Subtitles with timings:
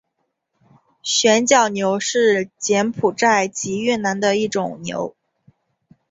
[1.03, 5.15] 旋角牛是柬埔寨及越南的一种牛。